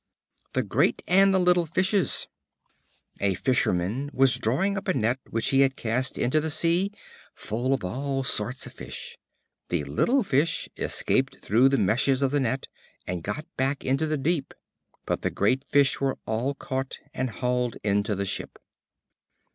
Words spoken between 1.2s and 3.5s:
the Little Fishes. A